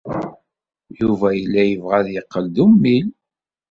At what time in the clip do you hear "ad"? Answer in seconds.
1.99-2.07